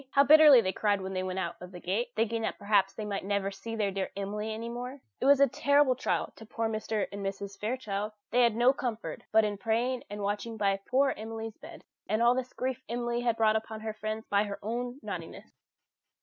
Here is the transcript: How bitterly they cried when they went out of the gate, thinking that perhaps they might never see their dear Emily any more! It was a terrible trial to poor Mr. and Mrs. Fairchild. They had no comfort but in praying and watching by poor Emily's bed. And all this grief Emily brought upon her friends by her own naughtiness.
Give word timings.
How 0.09 0.23
bitterly 0.23 0.61
they 0.61 0.71
cried 0.73 0.99
when 1.01 1.13
they 1.13 1.21
went 1.21 1.37
out 1.37 1.57
of 1.61 1.71
the 1.71 1.79
gate, 1.79 2.09
thinking 2.15 2.41
that 2.41 2.57
perhaps 2.57 2.91
they 2.91 3.05
might 3.05 3.23
never 3.23 3.51
see 3.51 3.75
their 3.75 3.91
dear 3.91 4.09
Emily 4.17 4.51
any 4.51 4.67
more! 4.67 4.99
It 5.19 5.25
was 5.27 5.39
a 5.39 5.47
terrible 5.47 5.93
trial 5.93 6.33
to 6.37 6.45
poor 6.47 6.67
Mr. 6.67 7.05
and 7.11 7.23
Mrs. 7.23 7.59
Fairchild. 7.59 8.13
They 8.31 8.41
had 8.41 8.55
no 8.55 8.73
comfort 8.73 9.21
but 9.31 9.45
in 9.45 9.59
praying 9.59 10.03
and 10.09 10.23
watching 10.23 10.57
by 10.57 10.75
poor 10.89 11.11
Emily's 11.15 11.59
bed. 11.59 11.83
And 12.09 12.23
all 12.23 12.33
this 12.33 12.51
grief 12.53 12.81
Emily 12.89 13.31
brought 13.37 13.55
upon 13.55 13.81
her 13.81 13.93
friends 13.93 14.25
by 14.27 14.45
her 14.45 14.57
own 14.63 14.99
naughtiness. 15.03 15.51